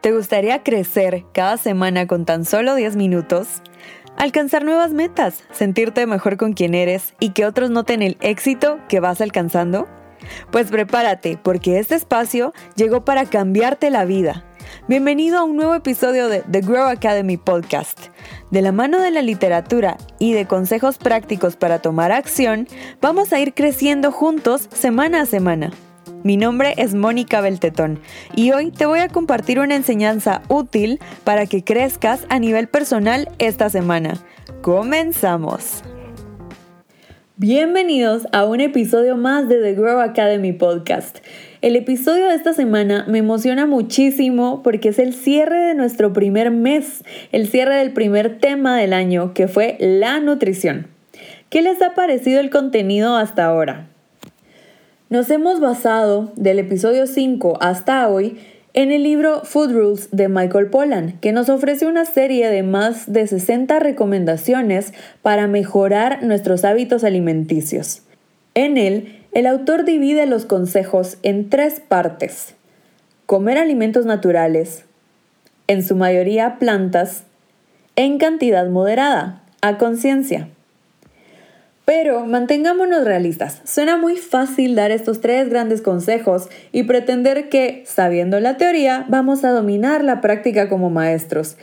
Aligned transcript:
¿Te 0.00 0.12
gustaría 0.12 0.62
crecer 0.62 1.24
cada 1.34 1.56
semana 1.56 2.06
con 2.06 2.24
tan 2.24 2.44
solo 2.44 2.76
10 2.76 2.94
minutos? 2.94 3.62
Alcanzar 4.16 4.64
nuevas 4.64 4.92
metas, 4.92 5.42
sentirte 5.50 6.06
mejor 6.06 6.36
con 6.36 6.52
quien 6.52 6.74
eres 6.74 7.14
y 7.18 7.30
que 7.30 7.44
otros 7.44 7.70
noten 7.70 8.02
el 8.02 8.16
éxito 8.20 8.78
que 8.88 9.00
vas 9.00 9.20
alcanzando? 9.20 9.88
Pues 10.52 10.70
prepárate, 10.70 11.36
porque 11.42 11.80
este 11.80 11.96
espacio 11.96 12.52
llegó 12.76 13.04
para 13.04 13.24
cambiarte 13.26 13.90
la 13.90 14.04
vida. 14.04 14.44
Bienvenido 14.86 15.38
a 15.38 15.42
un 15.42 15.56
nuevo 15.56 15.74
episodio 15.74 16.28
de 16.28 16.44
The 16.48 16.60
Grow 16.60 16.86
Academy 16.86 17.36
Podcast. 17.36 17.98
De 18.52 18.62
la 18.62 18.70
mano 18.70 19.00
de 19.00 19.10
la 19.10 19.22
literatura 19.22 19.96
y 20.20 20.32
de 20.32 20.46
consejos 20.46 20.98
prácticos 20.98 21.56
para 21.56 21.80
tomar 21.80 22.12
acción, 22.12 22.68
vamos 23.00 23.32
a 23.32 23.40
ir 23.40 23.52
creciendo 23.52 24.12
juntos 24.12 24.68
semana 24.72 25.22
a 25.22 25.26
semana. 25.26 25.72
Mi 26.28 26.36
nombre 26.36 26.74
es 26.76 26.94
Mónica 26.94 27.40
Beltetón 27.40 28.00
y 28.36 28.52
hoy 28.52 28.70
te 28.70 28.84
voy 28.84 28.98
a 28.98 29.08
compartir 29.08 29.60
una 29.60 29.74
enseñanza 29.74 30.42
útil 30.48 31.00
para 31.24 31.46
que 31.46 31.64
crezcas 31.64 32.26
a 32.28 32.38
nivel 32.38 32.68
personal 32.68 33.30
esta 33.38 33.70
semana. 33.70 34.12
¡Comenzamos! 34.60 35.82
Bienvenidos 37.36 38.26
a 38.32 38.44
un 38.44 38.60
episodio 38.60 39.16
más 39.16 39.48
de 39.48 39.62
The 39.62 39.72
Grow 39.72 40.00
Academy 40.00 40.52
Podcast. 40.52 41.20
El 41.62 41.76
episodio 41.76 42.26
de 42.26 42.34
esta 42.34 42.52
semana 42.52 43.06
me 43.08 43.20
emociona 43.20 43.64
muchísimo 43.64 44.62
porque 44.62 44.90
es 44.90 44.98
el 44.98 45.14
cierre 45.14 45.58
de 45.58 45.74
nuestro 45.74 46.12
primer 46.12 46.50
mes, 46.50 47.04
el 47.32 47.48
cierre 47.48 47.76
del 47.76 47.94
primer 47.94 48.38
tema 48.38 48.76
del 48.76 48.92
año 48.92 49.32
que 49.32 49.48
fue 49.48 49.78
la 49.80 50.20
nutrición. 50.20 50.88
¿Qué 51.48 51.62
les 51.62 51.80
ha 51.80 51.94
parecido 51.94 52.38
el 52.40 52.50
contenido 52.50 53.16
hasta 53.16 53.46
ahora? 53.46 53.88
Nos 55.10 55.30
hemos 55.30 55.58
basado 55.58 56.32
del 56.36 56.58
episodio 56.58 57.06
5 57.06 57.56
hasta 57.62 58.06
hoy 58.08 58.36
en 58.74 58.92
el 58.92 59.04
libro 59.04 59.40
Food 59.42 59.72
Rules 59.72 60.08
de 60.12 60.28
Michael 60.28 60.66
Pollan, 60.66 61.18
que 61.20 61.32
nos 61.32 61.48
ofrece 61.48 61.86
una 61.86 62.04
serie 62.04 62.50
de 62.50 62.62
más 62.62 63.10
de 63.10 63.26
60 63.26 63.78
recomendaciones 63.78 64.92
para 65.22 65.46
mejorar 65.46 66.22
nuestros 66.24 66.62
hábitos 66.66 67.04
alimenticios. 67.04 68.02
En 68.52 68.76
él, 68.76 69.24
el 69.32 69.46
autor 69.46 69.86
divide 69.86 70.26
los 70.26 70.44
consejos 70.44 71.16
en 71.22 71.48
tres 71.48 71.80
partes. 71.80 72.54
Comer 73.24 73.56
alimentos 73.56 74.04
naturales, 74.04 74.84
en 75.68 75.82
su 75.82 75.96
mayoría 75.96 76.58
plantas, 76.58 77.24
en 77.96 78.18
cantidad 78.18 78.68
moderada, 78.68 79.42
a 79.62 79.78
conciencia. 79.78 80.50
Pero 81.88 82.26
mantengámonos 82.26 83.06
realistas. 83.06 83.62
Suena 83.64 83.96
muy 83.96 84.18
fácil 84.18 84.74
dar 84.74 84.90
estos 84.90 85.22
tres 85.22 85.48
grandes 85.48 85.80
consejos 85.80 86.50
y 86.70 86.82
pretender 86.82 87.48
que, 87.48 87.82
sabiendo 87.86 88.40
la 88.40 88.58
teoría, 88.58 89.06
vamos 89.08 89.42
a 89.42 89.52
dominar 89.52 90.04
la 90.04 90.20
práctica 90.20 90.68
como 90.68 90.90
maestros. 90.90 91.56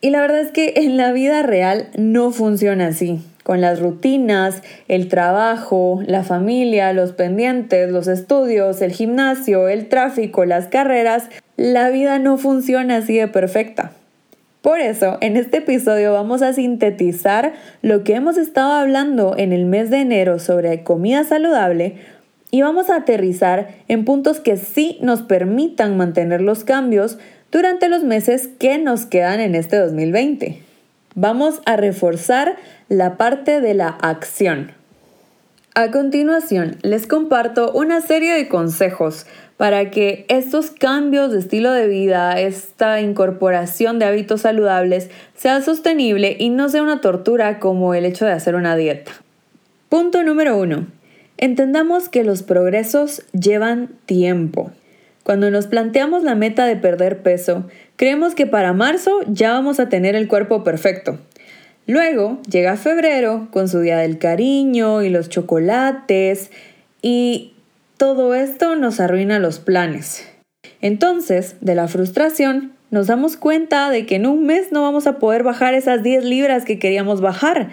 Y 0.00 0.10
la 0.10 0.20
verdad 0.20 0.42
es 0.42 0.52
que 0.52 0.74
en 0.76 0.96
la 0.96 1.10
vida 1.10 1.42
real 1.42 1.88
no 1.98 2.30
funciona 2.30 2.86
así. 2.86 3.18
Con 3.42 3.60
las 3.60 3.80
rutinas, 3.80 4.62
el 4.86 5.08
trabajo, 5.08 6.00
la 6.06 6.22
familia, 6.22 6.92
los 6.92 7.10
pendientes, 7.10 7.90
los 7.90 8.06
estudios, 8.06 8.80
el 8.82 8.92
gimnasio, 8.92 9.66
el 9.66 9.88
tráfico, 9.88 10.44
las 10.44 10.68
carreras, 10.68 11.24
la 11.56 11.90
vida 11.90 12.20
no 12.20 12.38
funciona 12.38 12.98
así 12.98 13.16
de 13.16 13.26
perfecta. 13.26 13.95
Por 14.66 14.80
eso, 14.80 15.16
en 15.20 15.36
este 15.36 15.58
episodio 15.58 16.12
vamos 16.12 16.42
a 16.42 16.52
sintetizar 16.52 17.52
lo 17.82 18.02
que 18.02 18.16
hemos 18.16 18.36
estado 18.36 18.72
hablando 18.72 19.36
en 19.38 19.52
el 19.52 19.64
mes 19.64 19.90
de 19.90 19.98
enero 19.98 20.40
sobre 20.40 20.82
comida 20.82 21.22
saludable 21.22 21.98
y 22.50 22.62
vamos 22.62 22.90
a 22.90 22.96
aterrizar 22.96 23.68
en 23.86 24.04
puntos 24.04 24.40
que 24.40 24.56
sí 24.56 24.98
nos 25.00 25.22
permitan 25.22 25.96
mantener 25.96 26.40
los 26.40 26.64
cambios 26.64 27.16
durante 27.52 27.88
los 27.88 28.02
meses 28.02 28.48
que 28.58 28.76
nos 28.78 29.06
quedan 29.06 29.38
en 29.38 29.54
este 29.54 29.76
2020. 29.76 30.60
Vamos 31.14 31.60
a 31.64 31.76
reforzar 31.76 32.56
la 32.88 33.16
parte 33.16 33.60
de 33.60 33.74
la 33.74 33.86
acción. 33.86 34.72
A 35.78 35.90
continuación, 35.90 36.78
les 36.80 37.06
comparto 37.06 37.70
una 37.70 38.00
serie 38.00 38.32
de 38.32 38.48
consejos 38.48 39.26
para 39.58 39.90
que 39.90 40.24
estos 40.30 40.70
cambios 40.70 41.30
de 41.30 41.38
estilo 41.38 41.70
de 41.70 41.86
vida, 41.86 42.40
esta 42.40 43.02
incorporación 43.02 43.98
de 43.98 44.06
hábitos 44.06 44.40
saludables, 44.40 45.10
sea 45.34 45.60
sostenible 45.60 46.34
y 46.40 46.48
no 46.48 46.70
sea 46.70 46.82
una 46.82 47.02
tortura 47.02 47.58
como 47.58 47.92
el 47.92 48.06
hecho 48.06 48.24
de 48.24 48.32
hacer 48.32 48.54
una 48.54 48.74
dieta. 48.74 49.12
Punto 49.90 50.22
número 50.22 50.56
uno. 50.56 50.86
Entendamos 51.36 52.08
que 52.08 52.24
los 52.24 52.42
progresos 52.42 53.24
llevan 53.38 53.90
tiempo. 54.06 54.70
Cuando 55.24 55.50
nos 55.50 55.66
planteamos 55.66 56.22
la 56.22 56.36
meta 56.36 56.64
de 56.64 56.76
perder 56.76 57.18
peso, 57.20 57.66
creemos 57.96 58.34
que 58.34 58.46
para 58.46 58.72
marzo 58.72 59.20
ya 59.28 59.52
vamos 59.52 59.78
a 59.78 59.90
tener 59.90 60.16
el 60.16 60.26
cuerpo 60.26 60.64
perfecto. 60.64 61.18
Luego 61.86 62.38
llega 62.50 62.76
febrero 62.76 63.48
con 63.52 63.68
su 63.68 63.80
día 63.80 63.98
del 63.98 64.18
cariño 64.18 65.02
y 65.02 65.08
los 65.08 65.28
chocolates 65.28 66.50
y 67.00 67.52
todo 67.96 68.34
esto 68.34 68.74
nos 68.74 68.98
arruina 68.98 69.38
los 69.38 69.60
planes. 69.60 70.28
Entonces, 70.80 71.56
de 71.60 71.76
la 71.76 71.86
frustración, 71.86 72.72
nos 72.90 73.06
damos 73.06 73.36
cuenta 73.36 73.88
de 73.90 74.04
que 74.04 74.16
en 74.16 74.26
un 74.26 74.46
mes 74.46 74.72
no 74.72 74.82
vamos 74.82 75.06
a 75.06 75.18
poder 75.18 75.44
bajar 75.44 75.74
esas 75.74 76.02
10 76.02 76.24
libras 76.24 76.64
que 76.64 76.78
queríamos 76.78 77.20
bajar 77.20 77.70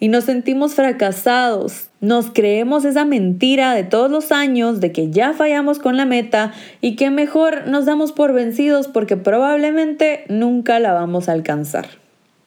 y 0.00 0.08
nos 0.08 0.24
sentimos 0.24 0.74
fracasados. 0.74 1.88
Nos 2.00 2.32
creemos 2.32 2.84
esa 2.84 3.04
mentira 3.04 3.74
de 3.74 3.84
todos 3.84 4.10
los 4.10 4.32
años 4.32 4.80
de 4.80 4.90
que 4.90 5.10
ya 5.10 5.34
fallamos 5.34 5.78
con 5.78 5.96
la 5.96 6.04
meta 6.04 6.52
y 6.80 6.96
que 6.96 7.10
mejor 7.10 7.68
nos 7.68 7.86
damos 7.86 8.10
por 8.10 8.32
vencidos 8.32 8.88
porque 8.88 9.16
probablemente 9.16 10.24
nunca 10.28 10.80
la 10.80 10.92
vamos 10.92 11.28
a 11.28 11.32
alcanzar. 11.32 12.01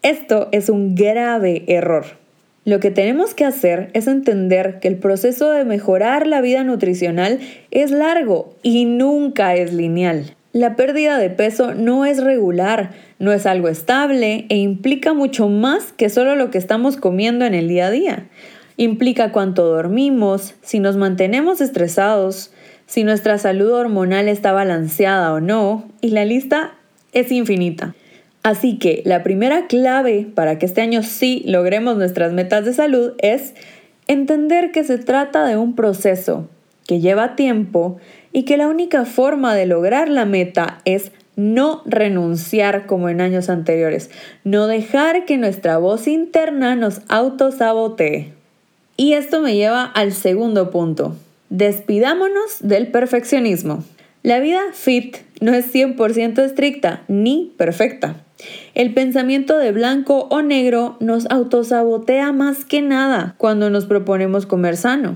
Esto 0.05 0.49
es 0.51 0.69
un 0.69 0.93
grave 0.93 1.63
error. 1.65 2.05
Lo 2.63 2.79
que 2.79 2.91
tenemos 2.91 3.33
que 3.33 3.43
hacer 3.43 3.89
es 3.93 4.05
entender 4.05 4.77
que 4.79 4.87
el 4.87 4.97
proceso 4.97 5.49
de 5.49 5.65
mejorar 5.65 6.27
la 6.27 6.41
vida 6.41 6.63
nutricional 6.63 7.39
es 7.71 7.89
largo 7.89 8.53
y 8.61 8.85
nunca 8.85 9.55
es 9.55 9.73
lineal. 9.73 10.35
La 10.53 10.75
pérdida 10.75 11.17
de 11.17 11.31
peso 11.31 11.73
no 11.73 12.05
es 12.05 12.23
regular, 12.23 12.91
no 13.17 13.31
es 13.31 13.47
algo 13.47 13.67
estable 13.67 14.45
e 14.49 14.57
implica 14.57 15.13
mucho 15.13 15.49
más 15.49 15.91
que 15.91 16.11
solo 16.11 16.35
lo 16.35 16.51
que 16.51 16.59
estamos 16.59 16.97
comiendo 16.97 17.43
en 17.43 17.55
el 17.55 17.67
día 17.67 17.87
a 17.87 17.91
día. 17.91 18.27
Implica 18.77 19.31
cuánto 19.31 19.65
dormimos, 19.65 20.53
si 20.61 20.77
nos 20.77 20.97
mantenemos 20.97 21.61
estresados, 21.61 22.53
si 22.85 23.03
nuestra 23.03 23.39
salud 23.39 23.71
hormonal 23.71 24.27
está 24.27 24.51
balanceada 24.51 25.33
o 25.33 25.39
no, 25.39 25.89
y 25.99 26.11
la 26.11 26.25
lista 26.25 26.75
es 27.11 27.31
infinita. 27.31 27.95
Así 28.45 28.77
que 28.77 29.01
la 29.05 29.23
primera 29.23 29.65
clave 29.65 30.27
para 30.35 30.59
que 30.59 30.67
este 30.67 30.81
año 30.81 31.01
sí 31.01 31.41
logremos 31.47 31.97
nuestras 31.97 32.31
metas 32.31 32.63
de 32.63 32.73
salud 32.73 33.13
es 33.17 33.55
entender 34.05 34.71
que 34.71 34.83
se 34.83 34.99
trata 34.99 35.47
de 35.47 35.57
un 35.57 35.73
proceso 35.73 36.47
que 36.85 36.99
lleva 36.99 37.35
tiempo 37.35 37.97
y 38.33 38.43
que 38.43 38.57
la 38.57 38.67
única 38.67 39.03
forma 39.05 39.55
de 39.55 39.65
lograr 39.65 40.09
la 40.09 40.25
meta 40.25 40.77
es 40.85 41.11
no 41.35 41.81
renunciar 41.87 42.85
como 42.85 43.09
en 43.09 43.19
años 43.19 43.49
anteriores, 43.49 44.11
no 44.43 44.67
dejar 44.67 45.25
que 45.25 45.39
nuestra 45.39 45.79
voz 45.79 46.07
interna 46.07 46.75
nos 46.75 47.01
autosabotee. 47.07 48.31
Y 48.95 49.13
esto 49.13 49.41
me 49.41 49.55
lleva 49.55 49.85
al 49.85 50.11
segundo 50.11 50.69
punto. 50.69 51.15
Despidámonos 51.49 52.59
del 52.59 52.91
perfeccionismo. 52.91 53.83
La 54.25 54.39
vida 54.39 54.59
fit 54.73 55.17
no 55.39 55.53
es 55.53 55.71
100% 55.71 56.39
estricta 56.39 57.03
ni 57.07 57.53
perfecta. 57.57 58.15
El 58.73 58.91
pensamiento 58.91 59.55
de 59.59 59.71
blanco 59.71 60.27
o 60.31 60.41
negro 60.41 60.97
nos 60.99 61.29
autosabotea 61.29 62.31
más 62.31 62.65
que 62.65 62.81
nada 62.81 63.35
cuando 63.37 63.69
nos 63.69 63.85
proponemos 63.85 64.47
comer 64.47 64.77
sano. 64.77 65.13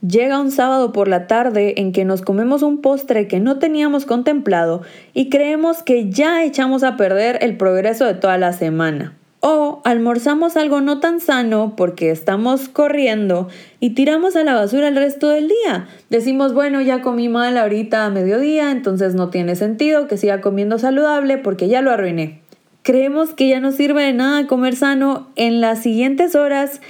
Llega 0.00 0.38
un 0.38 0.52
sábado 0.52 0.92
por 0.92 1.08
la 1.08 1.26
tarde 1.26 1.74
en 1.80 1.90
que 1.90 2.04
nos 2.04 2.22
comemos 2.22 2.62
un 2.62 2.80
postre 2.80 3.26
que 3.26 3.40
no 3.40 3.58
teníamos 3.58 4.06
contemplado 4.06 4.82
y 5.12 5.28
creemos 5.28 5.82
que 5.82 6.08
ya 6.08 6.44
echamos 6.44 6.84
a 6.84 6.96
perder 6.96 7.38
el 7.40 7.56
progreso 7.56 8.04
de 8.04 8.14
toda 8.14 8.38
la 8.38 8.52
semana. 8.52 9.16
O 9.44 9.80
almorzamos 9.82 10.56
algo 10.56 10.80
no 10.80 11.00
tan 11.00 11.18
sano 11.18 11.74
porque 11.76 12.12
estamos 12.12 12.68
corriendo 12.68 13.48
y 13.80 13.90
tiramos 13.90 14.36
a 14.36 14.44
la 14.44 14.54
basura 14.54 14.86
el 14.86 14.94
resto 14.94 15.30
del 15.30 15.48
día. 15.48 15.88
Decimos, 16.10 16.54
bueno, 16.54 16.80
ya 16.80 17.02
comí 17.02 17.28
mal 17.28 17.58
ahorita 17.58 18.06
a 18.06 18.10
mediodía, 18.10 18.70
entonces 18.70 19.16
no 19.16 19.30
tiene 19.30 19.56
sentido 19.56 20.06
que 20.06 20.16
siga 20.16 20.40
comiendo 20.40 20.78
saludable 20.78 21.38
porque 21.38 21.66
ya 21.66 21.82
lo 21.82 21.90
arruiné. 21.90 22.38
Creemos 22.82 23.34
que 23.34 23.48
ya 23.48 23.58
no 23.58 23.72
sirve 23.72 24.04
de 24.04 24.12
nada 24.12 24.46
comer 24.46 24.76
sano 24.76 25.26
en 25.34 25.60
las 25.60 25.82
siguientes 25.82 26.36
horas 26.36 26.80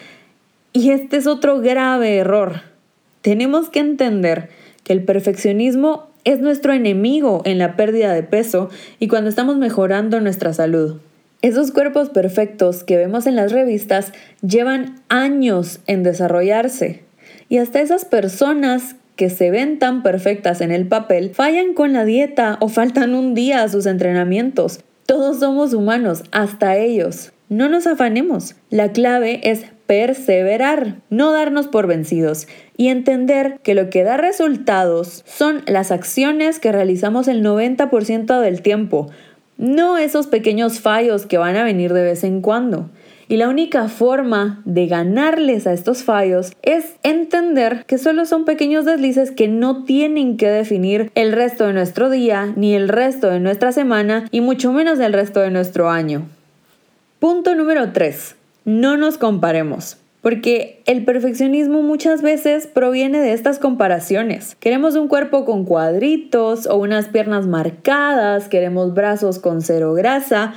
y 0.75 0.91
este 0.91 1.17
es 1.17 1.27
otro 1.27 1.63
grave 1.63 2.19
error. 2.19 2.61
Tenemos 3.23 3.71
que 3.71 3.81
entender 3.81 4.51
que 4.85 4.93
el 4.93 5.03
perfeccionismo 5.05 6.11
es 6.25 6.41
nuestro 6.41 6.75
enemigo 6.75 7.41
en 7.47 7.57
la 7.57 7.77
pérdida 7.77 8.13
de 8.13 8.25
peso 8.25 8.69
y 8.99 9.09
cuando 9.09 9.31
estamos 9.31 9.57
mejorando 9.57 10.21
nuestra 10.21 10.53
salud. 10.53 11.01
Esos 11.43 11.73
cuerpos 11.73 12.09
perfectos 12.09 12.85
que 12.85 12.97
vemos 12.97 13.27
en 13.27 13.35
las 13.35 13.50
revistas 13.50 14.12
llevan 14.43 15.00
años 15.09 15.81
en 15.89 16.05
desarrollarse 16.05 17.03
y 17.49 17.59
hasta 17.59 17.81
esas 17.81 18.05
personas 18.05 18.94
que 19.17 19.29
se 19.29 19.50
ven 19.50 19.81
tan 19.81 20.05
perfectas 20.05 20.61
en 20.61 20.71
el 20.71 20.87
papel 20.87 21.35
fallan 21.35 21.75
con 21.75 21.93
la 21.93 22.05
dieta 22.05 22.59
o 22.61 22.69
faltan 22.69 23.12
un 23.15 23.35
día 23.35 23.65
a 23.65 23.69
sus 23.69 23.87
entrenamientos. 23.87 24.85
Todos 25.05 25.41
somos 25.41 25.75
humanos, 25.75 26.23
hasta 26.31 26.77
ellos. 26.77 27.33
No 27.49 27.69
nos 27.69 27.89
afanemos. 27.89 28.55
La 28.71 28.93
clave 28.93 29.41
es 29.43 29.65
perseverar, 29.87 30.99
no 31.11 31.33
darnos 31.33 31.67
por 31.67 31.89
vencidos 31.89 32.47
y 32.77 32.87
entender 32.87 33.59
que 33.65 33.75
lo 33.75 33.91
que 33.91 34.05
da 34.05 34.17
resultados 34.17 35.25
son 35.27 35.62
las 35.67 35.91
acciones 35.91 36.61
que 36.61 36.73
realizamos 36.73 37.27
el 37.29 37.44
90% 37.44 38.41
del 38.41 38.62
tiempo, 38.62 39.11
no 39.57 39.99
esos 39.99 40.27
pequeños 40.27 40.81
fallos 40.81 41.27
que 41.27 41.39
van 41.39 41.57
a 41.57 41.65
venir 41.65 41.93
de 41.93 42.03
vez 42.03 42.25
en 42.25 42.41
cuando. 42.41 42.91
Y 43.29 43.37
la 43.37 43.49
única 43.49 43.89
forma 43.89 44.61
de 44.67 44.87
ganarles 44.87 45.67
a 45.67 45.73
estos 45.73 46.03
fallos 46.03 46.53
es 46.63 46.97
entender 47.03 47.85
que 47.87 47.97
solo 47.97 48.27
son 48.27 48.45
pequeños 48.45 48.85
deslices 48.85 49.31
que 49.31 49.49
no 49.49 49.85
tienen 49.85 50.37
que 50.37 50.49
definir 50.49 51.11
el 51.15 51.33
resto 51.33 51.67
de 51.67 51.73
nuestro 51.73 52.11
día, 52.11 52.53
ni 52.57 52.75
el 52.75 52.89
resto 52.89 53.31
de 53.31 53.41
nuestra 53.41 53.73
semana, 53.73 54.29
y 54.31 54.43
mucho 54.43 54.73
menos 54.73 54.99
el 54.99 55.15
resto 55.15 55.41
de 55.41 55.51
nuestro 55.51 55.89
año. 55.89 56.27
Punto 57.21 57.55
número 57.55 57.93
3. 57.93 58.37
No 58.65 58.97
nos 58.97 59.17
comparemos. 59.17 60.02
Porque 60.23 60.81
el 60.87 61.05
perfeccionismo 61.05 61.83
muchas 61.83 62.23
veces 62.23 62.69
proviene 62.69 63.21
de 63.21 63.33
estas 63.33 63.59
comparaciones. 63.59 64.57
Queremos 64.61 64.95
un 64.95 65.09
cuerpo 65.09 65.45
con 65.45 65.65
cuadritos 65.65 66.67
o 66.67 66.77
unas 66.77 67.09
piernas 67.09 67.47
marcadas, 67.47 68.49
queremos 68.49 68.95
brazos 68.95 69.41
con 69.41 69.63
cero 69.63 69.93
grasa, 69.95 70.55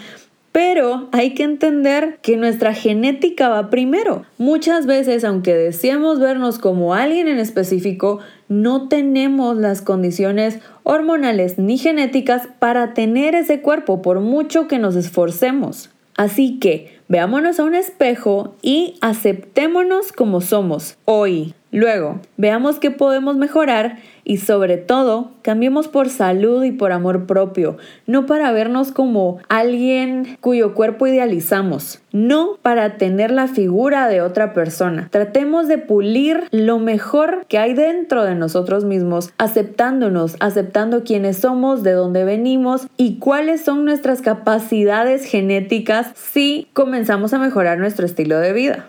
pero 0.55 1.09
hay 1.11 1.33
que 1.33 1.43
entender 1.43 2.19
que 2.21 2.37
nuestra 2.37 2.73
genética 2.73 3.49
va 3.49 3.69
primero. 3.69 4.23
Muchas 4.37 4.85
veces, 4.85 5.25
aunque 5.25 5.53
deseamos 5.53 6.21
vernos 6.21 6.59
como 6.59 6.93
alguien 6.93 7.27
en 7.27 7.39
específico, 7.39 8.19
no 8.47 8.87
tenemos 8.87 9.57
las 9.57 9.81
condiciones 9.81 10.59
hormonales 10.83 11.57
ni 11.57 11.77
genéticas 11.77 12.47
para 12.59 12.93
tener 12.93 13.35
ese 13.35 13.59
cuerpo 13.59 14.01
por 14.01 14.21
mucho 14.21 14.69
que 14.69 14.79
nos 14.79 14.95
esforcemos. 14.95 15.89
Así 16.15 16.57
que 16.59 16.94
veámonos 17.07 17.59
a 17.59 17.63
un 17.63 17.75
espejo 17.75 18.55
y 18.61 18.97
aceptémonos 19.01 20.11
como 20.11 20.41
somos 20.41 20.97
hoy. 21.05 21.53
Luego, 21.71 22.21
veamos 22.37 22.79
qué 22.79 22.89
podemos 22.89 23.35
mejorar 23.35 23.97
y 24.23 24.37
sobre 24.37 24.77
todo, 24.77 25.31
cambiemos 25.43 25.87
por 25.87 26.09
salud 26.09 26.63
y 26.63 26.71
por 26.71 26.91
amor 26.91 27.27
propio, 27.27 27.77
no 28.07 28.25
para 28.25 28.51
vernos 28.51 28.91
como 28.91 29.37
alguien 29.49 30.37
cuyo 30.41 30.73
cuerpo 30.73 31.05
idealizamos, 31.05 32.01
no 32.11 32.57
para 32.63 32.97
tener 32.97 33.29
la 33.29 33.47
figura 33.47 34.07
de 34.07 34.21
otra 34.21 34.53
persona. 34.53 35.09
Tratemos 35.11 35.67
de 35.67 35.77
pulir 35.77 36.45
lo 36.49 36.79
mejor 36.79 37.45
que 37.47 37.59
hay 37.59 37.75
dentro 37.75 38.23
de 38.23 38.33
nosotros 38.33 38.83
mismos, 38.83 39.31
aceptándonos, 39.37 40.37
aceptando 40.39 41.03
quiénes 41.03 41.37
somos, 41.37 41.83
de 41.83 41.91
dónde 41.91 42.23
venimos 42.23 42.87
y 42.97 43.19
cuáles 43.19 43.61
son 43.61 43.85
nuestras 43.85 44.21
capacidades 44.21 45.25
genéticas 45.25 46.13
si 46.15 46.67
comenzamos 46.95 47.33
a 47.33 47.39
mejorar 47.39 47.77
nuestro 47.77 48.05
estilo 48.05 48.39
de 48.39 48.53
vida. 48.53 48.87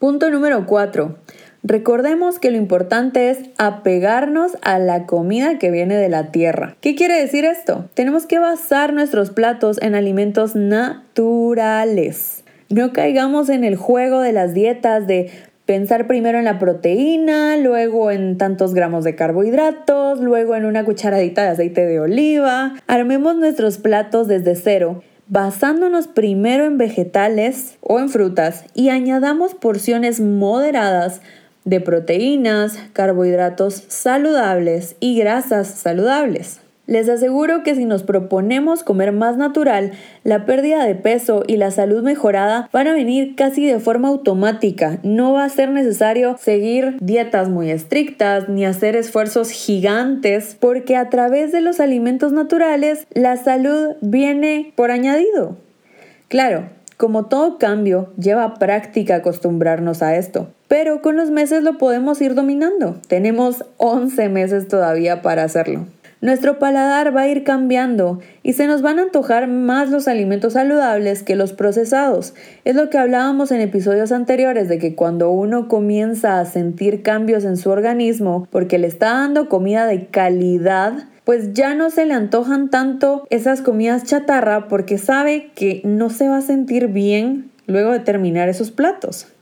Punto 0.00 0.30
número 0.30 0.66
4. 0.66 1.16
Recordemos 1.62 2.40
que 2.40 2.50
lo 2.50 2.56
importante 2.56 3.30
es 3.30 3.38
apegarnos 3.56 4.58
a 4.60 4.80
la 4.80 5.06
comida 5.06 5.60
que 5.60 5.70
viene 5.70 5.94
de 5.94 6.08
la 6.08 6.32
tierra. 6.32 6.74
¿Qué 6.80 6.96
quiere 6.96 7.20
decir 7.20 7.44
esto? 7.44 7.88
Tenemos 7.94 8.26
que 8.26 8.40
basar 8.40 8.92
nuestros 8.92 9.30
platos 9.30 9.80
en 9.80 9.94
alimentos 9.94 10.56
naturales. 10.56 12.42
No 12.68 12.92
caigamos 12.92 13.48
en 13.48 13.62
el 13.62 13.76
juego 13.76 14.20
de 14.20 14.32
las 14.32 14.54
dietas 14.54 15.06
de 15.06 15.30
pensar 15.66 16.08
primero 16.08 16.38
en 16.38 16.46
la 16.46 16.58
proteína, 16.58 17.56
luego 17.58 18.10
en 18.10 18.38
tantos 18.38 18.74
gramos 18.74 19.04
de 19.04 19.14
carbohidratos, 19.14 20.18
luego 20.18 20.56
en 20.56 20.64
una 20.64 20.84
cucharadita 20.84 21.44
de 21.44 21.50
aceite 21.50 21.86
de 21.86 22.00
oliva. 22.00 22.74
Armemos 22.88 23.36
nuestros 23.36 23.78
platos 23.78 24.26
desde 24.26 24.56
cero 24.56 25.04
basándonos 25.26 26.06
primero 26.06 26.64
en 26.64 26.78
vegetales 26.78 27.76
o 27.80 27.98
en 27.98 28.08
frutas 28.08 28.64
y 28.74 28.90
añadamos 28.90 29.54
porciones 29.54 30.20
moderadas 30.20 31.20
de 31.64 31.80
proteínas, 31.80 32.78
carbohidratos 32.92 33.84
saludables 33.88 34.96
y 35.00 35.18
grasas 35.18 35.68
saludables. 35.68 36.60
Les 36.86 37.08
aseguro 37.08 37.62
que 37.62 37.74
si 37.74 37.86
nos 37.86 38.02
proponemos 38.02 38.82
comer 38.82 39.12
más 39.12 39.38
natural, 39.38 39.92
la 40.22 40.44
pérdida 40.44 40.84
de 40.84 40.94
peso 40.94 41.42
y 41.46 41.56
la 41.56 41.70
salud 41.70 42.02
mejorada 42.02 42.68
van 42.72 42.88
a 42.88 42.92
venir 42.92 43.36
casi 43.36 43.64
de 43.66 43.80
forma 43.80 44.08
automática. 44.08 44.98
No 45.02 45.32
va 45.32 45.44
a 45.44 45.48
ser 45.48 45.70
necesario 45.70 46.36
seguir 46.38 46.98
dietas 47.00 47.48
muy 47.48 47.70
estrictas 47.70 48.50
ni 48.50 48.66
hacer 48.66 48.96
esfuerzos 48.96 49.50
gigantes 49.50 50.58
porque 50.60 50.96
a 50.96 51.08
través 51.08 51.52
de 51.52 51.62
los 51.62 51.80
alimentos 51.80 52.32
naturales 52.32 53.06
la 53.14 53.38
salud 53.38 53.96
viene 54.02 54.74
por 54.76 54.90
añadido. 54.90 55.56
Claro, 56.28 56.68
como 56.98 57.26
todo 57.26 57.56
cambio, 57.56 58.12
lleva 58.18 58.54
práctica 58.54 59.16
acostumbrarnos 59.16 60.02
a 60.02 60.16
esto, 60.16 60.48
pero 60.68 61.00
con 61.00 61.16
los 61.16 61.30
meses 61.30 61.62
lo 61.62 61.78
podemos 61.78 62.20
ir 62.20 62.34
dominando. 62.34 63.00
Tenemos 63.08 63.64
11 63.78 64.28
meses 64.28 64.68
todavía 64.68 65.22
para 65.22 65.44
hacerlo. 65.44 65.86
Nuestro 66.24 66.58
paladar 66.58 67.14
va 67.14 67.20
a 67.20 67.28
ir 67.28 67.44
cambiando 67.44 68.18
y 68.42 68.54
se 68.54 68.66
nos 68.66 68.80
van 68.80 68.98
a 68.98 69.02
antojar 69.02 69.46
más 69.46 69.90
los 69.90 70.08
alimentos 70.08 70.54
saludables 70.54 71.22
que 71.22 71.36
los 71.36 71.52
procesados. 71.52 72.32
Es 72.64 72.74
lo 72.74 72.88
que 72.88 72.96
hablábamos 72.96 73.50
en 73.50 73.60
episodios 73.60 74.10
anteriores 74.10 74.70
de 74.70 74.78
que 74.78 74.94
cuando 74.94 75.28
uno 75.30 75.68
comienza 75.68 76.40
a 76.40 76.46
sentir 76.46 77.02
cambios 77.02 77.44
en 77.44 77.58
su 77.58 77.68
organismo 77.68 78.48
porque 78.50 78.78
le 78.78 78.86
está 78.86 79.12
dando 79.12 79.50
comida 79.50 79.84
de 79.84 80.06
calidad, 80.06 80.94
pues 81.24 81.52
ya 81.52 81.74
no 81.74 81.90
se 81.90 82.06
le 82.06 82.14
antojan 82.14 82.70
tanto 82.70 83.26
esas 83.28 83.60
comidas 83.60 84.04
chatarra 84.04 84.66
porque 84.68 84.96
sabe 84.96 85.50
que 85.54 85.82
no 85.84 86.08
se 86.08 86.30
va 86.30 86.38
a 86.38 86.40
sentir 86.40 86.86
bien 86.86 87.50
luego 87.66 87.92
de 87.92 88.00
terminar 88.00 88.48
esos 88.48 88.70
platos. 88.70 89.33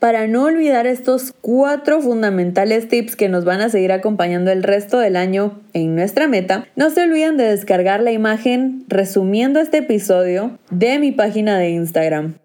Para 0.00 0.26
no 0.26 0.44
olvidar 0.44 0.86
estos 0.86 1.34
cuatro 1.42 2.00
fundamentales 2.00 2.88
tips 2.88 3.16
que 3.16 3.28
nos 3.28 3.44
van 3.44 3.60
a 3.60 3.68
seguir 3.68 3.92
acompañando 3.92 4.50
el 4.50 4.62
resto 4.62 4.98
del 4.98 5.14
año 5.14 5.60
en 5.74 5.94
nuestra 5.94 6.26
meta, 6.26 6.66
no 6.74 6.88
se 6.88 7.02
olviden 7.02 7.36
de 7.36 7.44
descargar 7.44 8.00
la 8.02 8.10
imagen 8.10 8.86
resumiendo 8.88 9.60
este 9.60 9.76
episodio 9.76 10.58
de 10.70 10.98
mi 10.98 11.12
página 11.12 11.58
de 11.58 11.68
Instagram. 11.72 12.36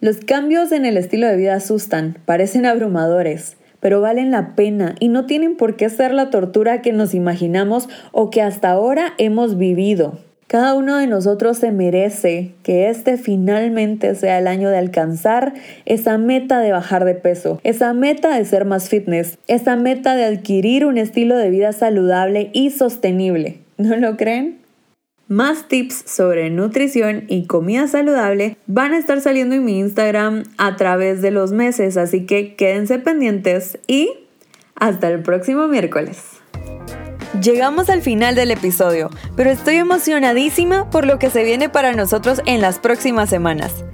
Los 0.00 0.16
cambios 0.16 0.72
en 0.72 0.86
el 0.86 0.96
estilo 0.96 1.26
de 1.26 1.36
vida 1.36 1.56
asustan, 1.56 2.16
parecen 2.24 2.64
abrumadores, 2.64 3.58
pero 3.80 4.00
valen 4.00 4.30
la 4.30 4.54
pena 4.54 4.94
y 4.98 5.08
no 5.08 5.26
tienen 5.26 5.58
por 5.58 5.76
qué 5.76 5.90
ser 5.90 6.14
la 6.14 6.30
tortura 6.30 6.80
que 6.80 6.94
nos 6.94 7.12
imaginamos 7.12 7.86
o 8.12 8.30
que 8.30 8.40
hasta 8.40 8.70
ahora 8.70 9.12
hemos 9.18 9.58
vivido. 9.58 10.20
Cada 10.54 10.74
uno 10.74 10.98
de 10.98 11.08
nosotros 11.08 11.58
se 11.58 11.72
merece 11.72 12.52
que 12.62 12.88
este 12.88 13.16
finalmente 13.16 14.14
sea 14.14 14.38
el 14.38 14.46
año 14.46 14.70
de 14.70 14.78
alcanzar 14.78 15.52
esa 15.84 16.16
meta 16.16 16.60
de 16.60 16.70
bajar 16.70 17.04
de 17.04 17.16
peso, 17.16 17.60
esa 17.64 17.92
meta 17.92 18.38
de 18.38 18.44
ser 18.44 18.64
más 18.64 18.88
fitness, 18.88 19.36
esa 19.48 19.74
meta 19.74 20.14
de 20.14 20.22
adquirir 20.22 20.86
un 20.86 20.96
estilo 20.96 21.36
de 21.36 21.50
vida 21.50 21.72
saludable 21.72 22.50
y 22.52 22.70
sostenible. 22.70 23.62
¿No 23.78 23.96
lo 23.96 24.16
creen? 24.16 24.58
Más 25.26 25.66
tips 25.66 26.04
sobre 26.06 26.48
nutrición 26.50 27.24
y 27.26 27.48
comida 27.48 27.88
saludable 27.88 28.56
van 28.68 28.92
a 28.92 28.98
estar 28.98 29.20
saliendo 29.20 29.56
en 29.56 29.64
mi 29.64 29.80
Instagram 29.80 30.44
a 30.56 30.76
través 30.76 31.20
de 31.20 31.32
los 31.32 31.50
meses, 31.50 31.96
así 31.96 32.26
que 32.26 32.54
quédense 32.54 33.00
pendientes 33.00 33.80
y 33.88 34.08
hasta 34.76 35.08
el 35.08 35.20
próximo 35.20 35.66
miércoles. 35.66 36.43
Llegamos 37.42 37.90
al 37.90 38.00
final 38.00 38.36
del 38.36 38.52
episodio, 38.52 39.10
pero 39.34 39.50
estoy 39.50 39.76
emocionadísima 39.76 40.88
por 40.88 41.04
lo 41.04 41.18
que 41.18 41.30
se 41.30 41.42
viene 41.42 41.68
para 41.68 41.92
nosotros 41.92 42.40
en 42.46 42.60
las 42.60 42.78
próximas 42.78 43.28
semanas. 43.28 43.84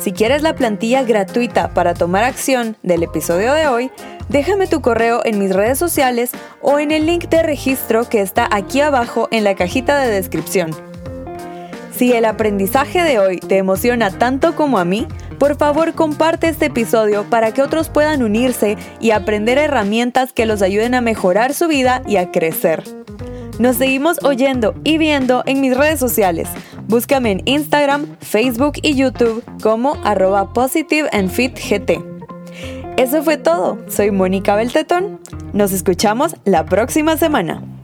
Si 0.00 0.12
quieres 0.12 0.42
la 0.42 0.56
plantilla 0.56 1.04
gratuita 1.04 1.70
para 1.74 1.94
tomar 1.94 2.24
acción 2.24 2.76
del 2.82 3.04
episodio 3.04 3.52
de 3.52 3.68
hoy, 3.68 3.92
déjame 4.28 4.66
tu 4.66 4.80
correo 4.80 5.22
en 5.24 5.38
mis 5.38 5.54
redes 5.54 5.78
sociales 5.78 6.32
o 6.60 6.80
en 6.80 6.90
el 6.90 7.06
link 7.06 7.28
de 7.28 7.44
registro 7.44 8.08
que 8.08 8.20
está 8.20 8.48
aquí 8.50 8.80
abajo 8.80 9.28
en 9.30 9.44
la 9.44 9.54
cajita 9.54 9.96
de 10.00 10.10
descripción. 10.10 10.72
Si 11.96 12.12
el 12.12 12.24
aprendizaje 12.24 13.02
de 13.02 13.20
hoy 13.20 13.38
te 13.38 13.58
emociona 13.58 14.10
tanto 14.10 14.56
como 14.56 14.78
a 14.78 14.84
mí, 14.84 15.06
por 15.38 15.56
favor, 15.56 15.94
comparte 15.94 16.48
este 16.48 16.66
episodio 16.66 17.24
para 17.30 17.52
que 17.52 17.62
otros 17.62 17.88
puedan 17.88 18.22
unirse 18.22 18.76
y 19.00 19.12
aprender 19.12 19.58
herramientas 19.58 20.32
que 20.32 20.46
los 20.46 20.62
ayuden 20.62 20.94
a 20.94 21.00
mejorar 21.00 21.54
su 21.54 21.68
vida 21.68 22.02
y 22.06 22.16
a 22.16 22.30
crecer. 22.30 22.82
Nos 23.58 23.76
seguimos 23.76 24.18
oyendo 24.22 24.74
y 24.84 24.98
viendo 24.98 25.42
en 25.46 25.60
mis 25.60 25.76
redes 25.76 25.98
sociales. 25.98 26.48
Búscame 26.86 27.32
en 27.32 27.42
Instagram, 27.44 28.16
Facebook 28.20 28.74
y 28.82 28.94
YouTube 28.94 29.42
como 29.62 29.96
arroba 30.04 30.52
positive 30.52 31.08
gt. 31.10 32.00
Eso 32.96 33.22
fue 33.22 33.36
todo. 33.36 33.78
Soy 33.88 34.10
Mónica 34.10 34.56
Beltetón. 34.56 35.20
Nos 35.52 35.72
escuchamos 35.72 36.36
la 36.44 36.64
próxima 36.66 37.16
semana. 37.16 37.77